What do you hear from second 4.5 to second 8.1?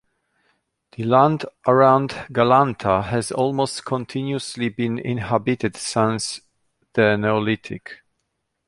been inhabited since the neolithic.